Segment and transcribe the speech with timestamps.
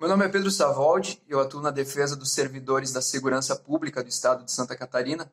[0.00, 4.08] Meu nome é Pedro Savoldi, eu atuo na defesa dos servidores da segurança pública do
[4.08, 5.30] estado de Santa Catarina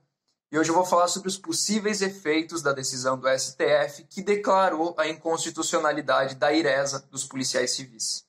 [0.52, 4.94] e hoje eu vou falar sobre os possíveis efeitos da decisão do STF que declarou
[4.98, 8.26] a inconstitucionalidade da IRESA dos policiais civis.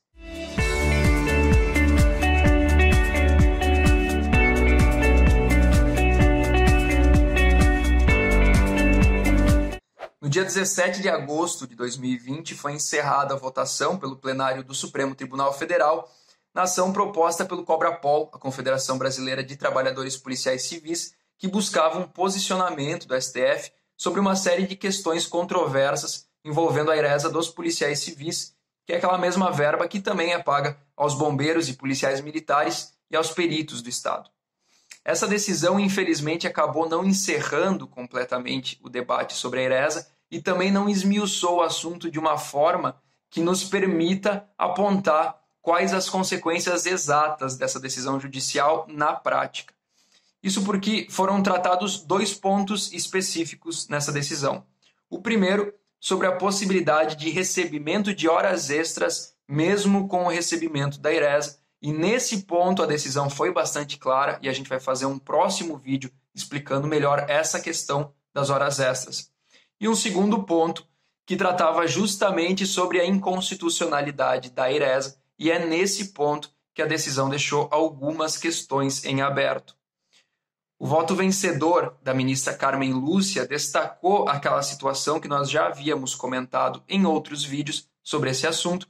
[10.23, 15.17] No dia 17 de agosto de 2020, foi encerrada a votação pelo plenário do Supremo
[15.17, 16.09] Tribunal Federal
[16.59, 22.09] na ação proposta pelo Cobrapol, a Confederação Brasileira de Trabalhadores Policiais Civis, que buscava um
[22.09, 28.57] posicionamento do STF sobre uma série de questões controversas envolvendo a iresa dos policiais civis,
[28.85, 33.15] que é aquela mesma verba que também é paga aos bombeiros e policiais militares e
[33.15, 34.29] aos peritos do Estado.
[35.05, 40.89] Essa decisão, infelizmente, acabou não encerrando completamente o debate sobre a IRESA e também não
[40.89, 47.81] esmiuçou o assunto de uma forma que nos permita apontar quais as consequências exatas dessa
[47.81, 49.75] decisão judicial na prática.
[50.43, 54.65] Isso porque foram tratados dois pontos específicos nessa decisão.
[55.11, 61.13] O primeiro, sobre a possibilidade de recebimento de horas extras, mesmo com o recebimento da
[61.13, 65.19] IRESA, e nesse ponto a decisão foi bastante clara e a gente vai fazer um
[65.19, 69.31] próximo vídeo explicando melhor essa questão das horas extras.
[69.81, 70.87] E um segundo ponto
[71.25, 77.29] que tratava justamente sobre a inconstitucionalidade da IRESA, e é nesse ponto que a decisão
[77.29, 79.77] deixou algumas questões em aberto.
[80.79, 86.83] O voto vencedor da ministra Carmen Lúcia destacou aquela situação que nós já havíamos comentado
[86.89, 88.89] em outros vídeos sobre esse assunto,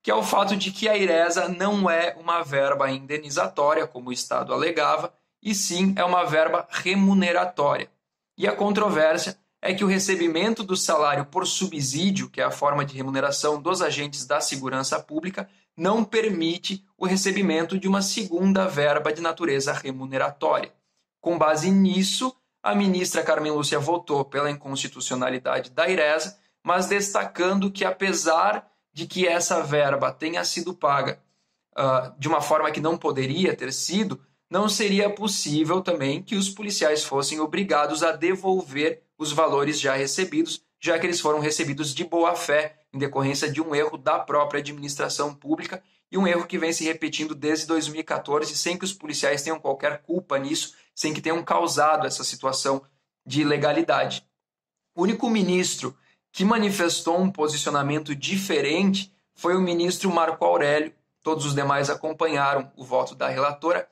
[0.00, 4.12] que é o fato de que a IRESA não é uma verba indenizatória, como o
[4.12, 5.12] Estado alegava,
[5.42, 7.90] e sim é uma verba remuneratória.
[8.36, 12.84] E a controvérsia é que o recebimento do salário por subsídio, que é a forma
[12.84, 19.12] de remuneração dos agentes da segurança pública, não permite o recebimento de uma segunda verba
[19.12, 20.72] de natureza remuneratória.
[21.20, 27.84] Com base nisso, a ministra Carmen Lúcia votou pela inconstitucionalidade da IRESA, mas destacando que,
[27.84, 31.20] apesar de que essa verba tenha sido paga
[31.76, 36.48] uh, de uma forma que não poderia ter sido, não seria possível também que os
[36.48, 42.04] policiais fossem obrigados a devolver os valores já recebidos, já que eles foram recebidos de
[42.04, 46.56] boa fé em decorrência de um erro da própria administração pública e um erro que
[46.56, 51.20] vem se repetindo desde 2014 sem que os policiais tenham qualquer culpa nisso, sem que
[51.20, 52.80] tenham causado essa situação
[53.26, 54.24] de ilegalidade.
[54.94, 55.94] O único ministro
[56.32, 60.94] que manifestou um posicionamento diferente foi o ministro Marco Aurélio.
[61.22, 63.88] Todos os demais acompanharam o voto da relatora.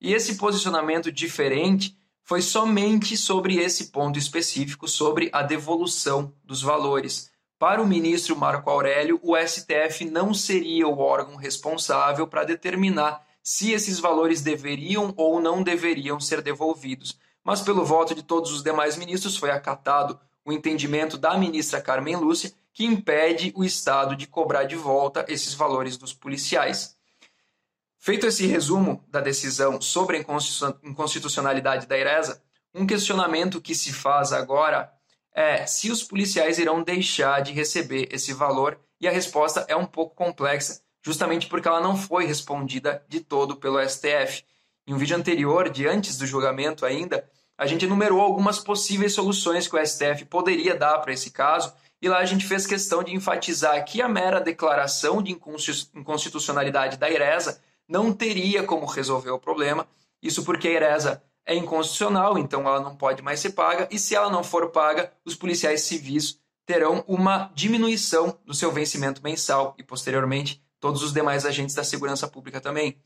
[0.00, 1.97] E esse posicionamento diferente
[2.28, 7.30] foi somente sobre esse ponto específico, sobre a devolução dos valores.
[7.58, 13.72] Para o ministro Marco Aurélio, o STF não seria o órgão responsável para determinar se
[13.72, 17.18] esses valores deveriam ou não deveriam ser devolvidos.
[17.42, 22.16] Mas, pelo voto de todos os demais ministros, foi acatado o entendimento da ministra Carmen
[22.16, 26.94] Lúcia, que impede o Estado de cobrar de volta esses valores dos policiais.
[28.00, 30.24] Feito esse resumo da decisão sobre a
[30.84, 32.40] inconstitucionalidade da IRESA,
[32.72, 34.90] um questionamento que se faz agora
[35.34, 39.84] é se os policiais irão deixar de receber esse valor, e a resposta é um
[39.84, 44.44] pouco complexa, justamente porque ela não foi respondida de todo pelo STF.
[44.86, 49.66] Em um vídeo anterior, de antes do julgamento ainda, a gente enumerou algumas possíveis soluções
[49.66, 53.12] que o STF poderia dar para esse caso, e lá a gente fez questão de
[53.12, 59.88] enfatizar que a mera declaração de inconstitucionalidade da IRESA não teria como resolver o problema,
[60.22, 64.14] isso porque a IRESA é inconstitucional, então ela não pode mais ser paga, e se
[64.14, 69.82] ela não for paga, os policiais civis terão uma diminuição no seu vencimento mensal e,
[69.82, 73.00] posteriormente, todos os demais agentes da segurança pública também.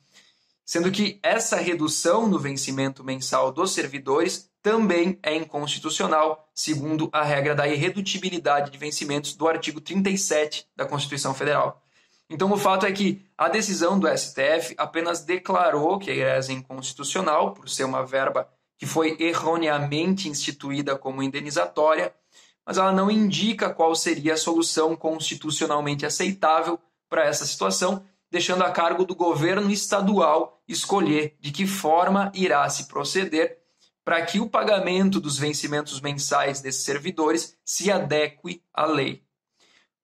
[0.64, 7.54] Sendo que essa redução no vencimento mensal dos servidores também é inconstitucional, segundo a regra
[7.54, 11.82] da irredutibilidade de vencimentos do artigo 37 da Constituição Federal.
[12.30, 16.52] Então, o fato é que a decisão do STF apenas declarou que a IRES é
[16.52, 18.48] inconstitucional, por ser uma verba
[18.78, 22.12] que foi erroneamente instituída como indenizatória,
[22.66, 26.78] mas ela não indica qual seria a solução constitucionalmente aceitável
[27.08, 32.86] para essa situação, deixando a cargo do governo estadual escolher de que forma irá se
[32.86, 33.58] proceder
[34.04, 39.22] para que o pagamento dos vencimentos mensais desses servidores se adeque à lei.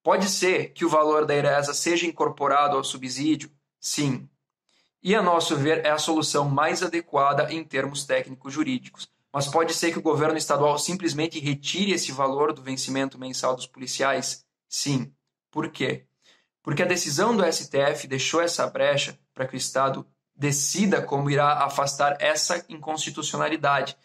[0.09, 3.51] Pode ser que o valor da IRESA seja incorporado ao subsídio?
[3.79, 4.27] Sim.
[5.03, 9.07] E, a nosso ver, é a solução mais adequada em termos técnicos jurídicos.
[9.31, 13.67] Mas pode ser que o governo estadual simplesmente retire esse valor do vencimento mensal dos
[13.67, 14.43] policiais?
[14.67, 15.13] Sim.
[15.51, 16.07] Por quê?
[16.63, 21.63] porque a decisão do STF deixou essa brecha para que o Estado decida como irá
[21.63, 23.95] afastar essa inconstitucionalidade.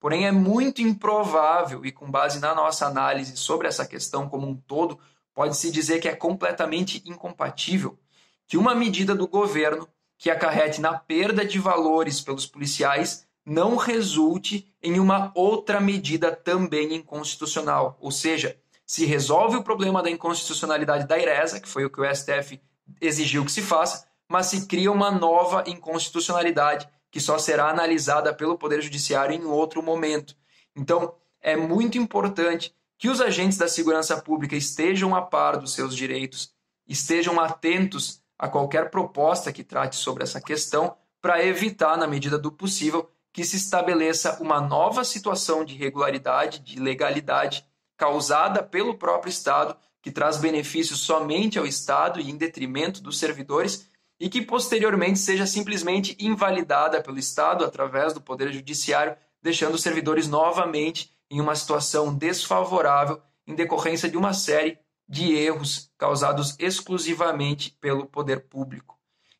[0.00, 4.56] Porém, é muito improvável, e com base na nossa análise sobre essa questão como um
[4.56, 4.98] todo,
[5.34, 7.98] pode-se dizer que é completamente incompatível
[8.46, 14.72] que uma medida do governo que acarrete na perda de valores pelos policiais não resulte
[14.82, 17.98] em uma outra medida também inconstitucional.
[18.00, 22.14] Ou seja, se resolve o problema da inconstitucionalidade da IRESA, que foi o que o
[22.14, 22.60] STF
[23.00, 28.58] exigiu que se faça, mas se cria uma nova inconstitucionalidade que só será analisada pelo
[28.58, 30.36] Poder Judiciário em outro momento.
[30.74, 35.94] Então, é muito importante que os agentes da segurança pública estejam a par dos seus
[35.94, 36.54] direitos,
[36.88, 42.50] estejam atentos a qualquer proposta que trate sobre essa questão, para evitar, na medida do
[42.50, 49.76] possível, que se estabeleça uma nova situação de irregularidade, de ilegalidade causada pelo próprio Estado,
[50.00, 53.86] que traz benefícios somente ao Estado e em detrimento dos servidores,
[54.18, 60.26] e que posteriormente seja simplesmente invalidada pelo Estado através do Poder Judiciário, deixando os servidores
[60.26, 64.78] novamente em uma situação desfavorável em decorrência de uma série
[65.08, 68.98] de erros causados exclusivamente pelo poder público.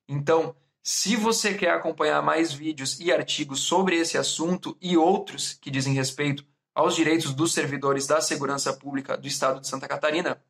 [0.08, 5.70] Então, se você quer acompanhar mais vídeos e artigos sobre esse assunto e outros que
[5.70, 6.44] dizem respeito
[6.74, 10.42] aos direitos dos servidores da segurança pública do estado de Santa Catarina,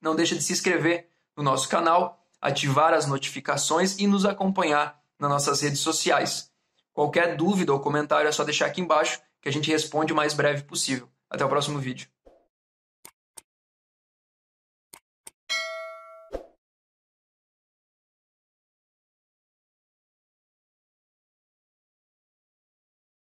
[0.00, 5.30] não deixe de se inscrever no nosso canal, ativar as notificações e nos acompanhar nas
[5.30, 6.50] nossas redes sociais.
[6.92, 10.32] Qualquer dúvida ou comentário é só deixar aqui embaixo que a gente responde o mais
[10.32, 11.08] breve possível.
[11.28, 12.08] Até o próximo vídeo.